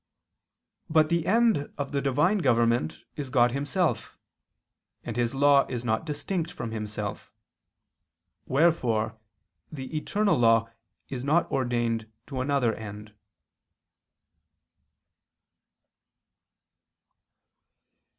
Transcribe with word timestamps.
But 0.89 1.09
the 1.09 1.27
end 1.27 1.71
of 1.77 1.91
the 1.91 2.01
Divine 2.01 2.39
government 2.39 3.03
is 3.15 3.29
God 3.29 3.51
Himself, 3.51 4.17
and 5.03 5.15
His 5.15 5.35
law 5.35 5.63
is 5.69 5.85
not 5.85 6.05
distinct 6.07 6.49
from 6.51 6.71
Himself. 6.71 7.31
Wherefore 8.47 9.19
the 9.71 9.95
eternal 9.95 10.39
law 10.39 10.71
is 11.09 11.23
not 11.23 11.51
ordained 11.51 12.11
to 12.25 12.41
another 12.41 12.73
end. 12.73 13.13